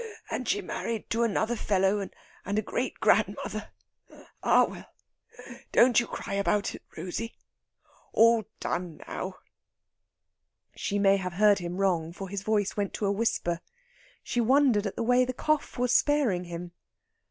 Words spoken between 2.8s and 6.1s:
grandmother. Ah, well!... don't you